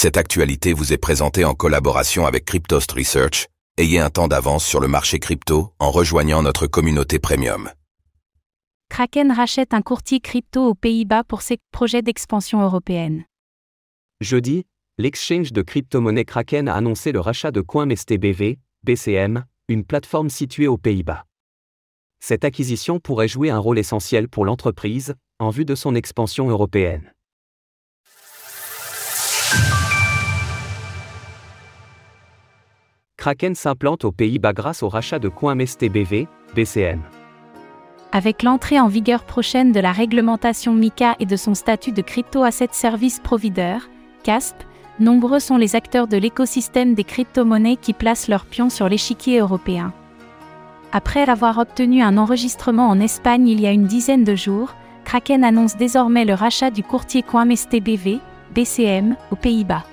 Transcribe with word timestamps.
Cette 0.00 0.16
actualité 0.16 0.74
vous 0.74 0.92
est 0.92 0.96
présentée 0.96 1.44
en 1.44 1.54
collaboration 1.54 2.24
avec 2.24 2.44
Cryptost 2.44 2.92
Research. 2.92 3.48
Ayez 3.78 3.98
un 3.98 4.10
temps 4.10 4.28
d'avance 4.28 4.64
sur 4.64 4.78
le 4.78 4.86
marché 4.86 5.18
crypto 5.18 5.72
en 5.80 5.90
rejoignant 5.90 6.40
notre 6.40 6.68
communauté 6.68 7.18
premium. 7.18 7.68
Kraken 8.90 9.32
rachète 9.32 9.74
un 9.74 9.82
courtier 9.82 10.20
crypto 10.20 10.64
aux 10.64 10.76
Pays-Bas 10.76 11.24
pour 11.24 11.42
ses 11.42 11.58
projets 11.72 12.02
d'expansion 12.02 12.62
européenne. 12.62 13.24
Jeudi, 14.20 14.66
l'exchange 14.98 15.52
de 15.52 15.62
crypto-monnaie 15.62 16.24
Kraken 16.24 16.68
a 16.68 16.74
annoncé 16.74 17.10
le 17.10 17.18
rachat 17.18 17.50
de 17.50 17.60
CoinMSTBV, 17.60 18.60
BCM, 18.84 19.46
une 19.66 19.84
plateforme 19.84 20.30
située 20.30 20.68
aux 20.68 20.78
Pays-Bas. 20.78 21.24
Cette 22.20 22.44
acquisition 22.44 23.00
pourrait 23.00 23.26
jouer 23.26 23.50
un 23.50 23.58
rôle 23.58 23.80
essentiel 23.80 24.28
pour 24.28 24.44
l'entreprise, 24.44 25.16
en 25.40 25.50
vue 25.50 25.64
de 25.64 25.74
son 25.74 25.96
expansion 25.96 26.48
européenne. 26.48 27.12
Kraken 33.18 33.56
s'implante 33.56 34.04
aux 34.04 34.12
Pays-Bas 34.12 34.52
grâce 34.52 34.84
au 34.84 34.88
rachat 34.88 35.18
de 35.18 35.28
CoinMSTBV, 35.28 36.28
BCM. 36.54 37.02
Avec 38.12 38.44
l'entrée 38.44 38.78
en 38.78 38.86
vigueur 38.86 39.24
prochaine 39.24 39.72
de 39.72 39.80
la 39.80 39.90
réglementation 39.90 40.72
MICA 40.72 41.16
et 41.18 41.26
de 41.26 41.34
son 41.34 41.54
statut 41.54 41.90
de 41.90 42.00
Crypto 42.00 42.44
Asset 42.44 42.68
Service 42.70 43.18
Provider, 43.18 43.78
CASP, 44.22 44.56
nombreux 45.00 45.40
sont 45.40 45.56
les 45.56 45.74
acteurs 45.74 46.06
de 46.06 46.16
l'écosystème 46.16 46.94
des 46.94 47.02
crypto-monnaies 47.02 47.76
qui 47.76 47.92
placent 47.92 48.28
leurs 48.28 48.46
pions 48.46 48.70
sur 48.70 48.88
l'échiquier 48.88 49.40
européen. 49.40 49.92
Après 50.92 51.28
avoir 51.28 51.58
obtenu 51.58 52.02
un 52.02 52.18
enregistrement 52.18 52.88
en 52.88 53.00
Espagne 53.00 53.48
il 53.48 53.60
y 53.60 53.66
a 53.66 53.72
une 53.72 53.88
dizaine 53.88 54.24
de 54.24 54.36
jours, 54.36 54.74
Kraken 55.04 55.42
annonce 55.42 55.76
désormais 55.76 56.24
le 56.24 56.34
rachat 56.34 56.70
du 56.70 56.84
courtier 56.84 57.22
CoinMSTBV, 57.24 58.20
BCM, 58.54 59.16
aux 59.32 59.36
Pays-Bas. 59.36 59.84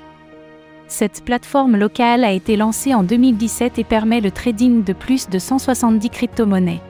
Cette 0.87 1.25
plateforme 1.25 1.77
locale 1.77 2.23
a 2.23 2.31
été 2.31 2.57
lancée 2.57 2.93
en 2.93 3.01
2017 3.01 3.79
et 3.79 3.83
permet 3.83 4.21
le 4.21 4.29
trading 4.29 4.83
de 4.83 4.93
plus 4.93 5.29
de 5.29 5.39
170 5.39 6.09
crypto-monnaies. 6.09 6.81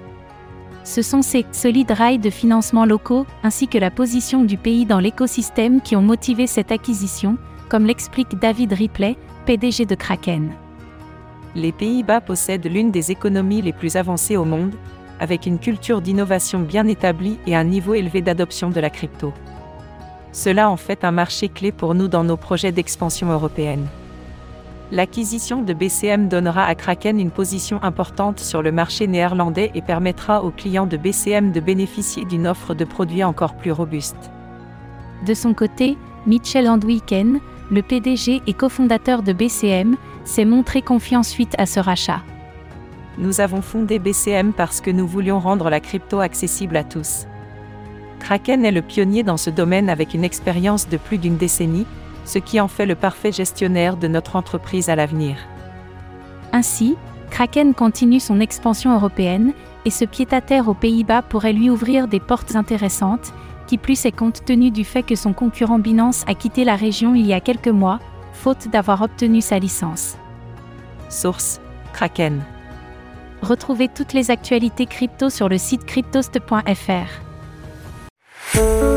Ce 0.83 1.01
sont 1.01 1.21
ces 1.21 1.45
solides 1.51 1.91
rails 1.91 2.19
de 2.19 2.29
financement 2.29 2.85
locaux, 2.85 3.25
ainsi 3.41 3.67
que 3.67 3.77
la 3.77 3.89
position 3.89 4.43
du 4.43 4.57
pays 4.57 4.85
dans 4.85 4.99
l'écosystème 4.99 5.81
qui 5.81 5.95
ont 5.95 6.01
motivé 6.01 6.45
cette 6.45 6.71
acquisition, 6.71 7.37
comme 7.69 7.85
l'explique 7.85 8.37
David 8.37 8.73
Ripley, 8.73 9.15
PDG 9.45 9.85
de 9.85 9.95
Kraken. 9.95 10.51
Les 11.55 11.71
Pays-Bas 11.71 12.21
possèdent 12.21 12.71
l'une 12.71 12.91
des 12.91 13.11
économies 13.11 13.61
les 13.61 13.73
plus 13.73 13.95
avancées 13.95 14.35
au 14.35 14.45
monde, 14.45 14.75
avec 15.21 15.45
une 15.45 15.57
culture 15.57 16.01
d'innovation 16.01 16.59
bien 16.59 16.85
établie 16.85 17.37
et 17.47 17.55
un 17.55 17.63
niveau 17.63 17.93
élevé 17.93 18.21
d'adoption 18.21 18.69
de 18.69 18.79
la 18.81 18.89
crypto. 18.89 19.33
Cela 20.35 20.69
en 20.69 20.75
fait 20.75 21.05
un 21.05 21.11
marché 21.11 21.47
clé 21.47 21.71
pour 21.71 21.95
nous 21.95 22.09
dans 22.09 22.25
nos 22.25 22.35
projets 22.35 22.73
d'expansion 22.73 23.31
européenne. 23.31 23.87
L'acquisition 24.91 25.61
de 25.61 25.71
BCM 25.71 26.27
donnera 26.27 26.65
à 26.65 26.75
Kraken 26.75 27.21
une 27.21 27.31
position 27.31 27.81
importante 27.81 28.41
sur 28.41 28.61
le 28.61 28.73
marché 28.73 29.07
néerlandais 29.07 29.71
et 29.75 29.81
permettra 29.81 30.43
aux 30.43 30.51
clients 30.51 30.87
de 30.87 30.97
BCM 30.97 31.53
de 31.53 31.61
bénéficier 31.61 32.25
d'une 32.25 32.47
offre 32.47 32.73
de 32.73 32.83
produits 32.83 33.23
encore 33.23 33.55
plus 33.55 33.71
robuste. 33.71 34.29
De 35.25 35.33
son 35.33 35.53
côté, 35.53 35.97
Mitchell 36.27 36.67
Andwiken, 36.67 37.39
le 37.71 37.81
PDG 37.81 38.41
et 38.45 38.53
cofondateur 38.53 39.23
de 39.23 39.31
BCM, 39.31 39.95
s'est 40.25 40.43
montré 40.43 40.81
confiant 40.81 41.23
suite 41.23 41.55
à 41.57 41.65
ce 41.65 41.79
rachat. 41.79 42.21
Nous 43.17 43.39
avons 43.39 43.61
fondé 43.61 43.99
BCM 43.99 44.51
parce 44.51 44.81
que 44.81 44.91
nous 44.91 45.07
voulions 45.07 45.39
rendre 45.39 45.69
la 45.69 45.79
crypto 45.79 46.19
accessible 46.19 46.75
à 46.75 46.83
tous. 46.83 47.25
Kraken 48.19 48.65
est 48.65 48.71
le 48.71 48.81
pionnier 48.81 49.23
dans 49.23 49.37
ce 49.37 49.49
domaine 49.49 49.89
avec 49.89 50.13
une 50.13 50.23
expérience 50.23 50.89
de 50.89 50.97
plus 50.97 51.17
d'une 51.17 51.37
décennie, 51.37 51.85
ce 52.25 52.39
qui 52.39 52.59
en 52.59 52.67
fait 52.67 52.85
le 52.85 52.95
parfait 52.95 53.31
gestionnaire 53.31 53.97
de 53.97 54.07
notre 54.07 54.35
entreprise 54.35 54.89
à 54.89 54.95
l'avenir. 54.95 55.37
Ainsi, 56.51 56.95
Kraken 57.29 57.73
continue 57.73 58.19
son 58.19 58.39
expansion 58.39 58.93
européenne, 58.93 59.53
et 59.85 59.89
ce 59.89 60.05
pied-à-terre 60.05 60.67
aux 60.67 60.73
Pays-Bas 60.73 61.21
pourrait 61.21 61.53
lui 61.53 61.69
ouvrir 61.69 62.07
des 62.07 62.19
portes 62.19 62.55
intéressantes, 62.55 63.33
qui 63.67 63.77
plus 63.77 64.05
est 64.05 64.11
compte 64.11 64.45
tenu 64.45 64.71
du 64.71 64.83
fait 64.83 65.03
que 65.03 65.15
son 65.15 65.33
concurrent 65.33 65.79
Binance 65.79 66.23
a 66.27 66.33
quitté 66.33 66.63
la 66.63 66.75
région 66.75 67.13
il 67.15 67.25
y 67.25 67.33
a 67.33 67.39
quelques 67.39 67.67
mois, 67.67 67.99
faute 68.33 68.67
d'avoir 68.69 69.01
obtenu 69.01 69.41
sa 69.41 69.59
licence. 69.59 70.17
Source 71.09 71.59
Kraken. 71.93 72.41
Retrouvez 73.41 73.87
toutes 73.87 74.13
les 74.13 74.31
actualités 74.31 74.85
crypto 74.85 75.29
sur 75.29 75.49
le 75.49 75.57
site 75.57 75.85
cryptost.fr. 75.85 77.34
Thank 78.55 78.83
you. 78.83 78.94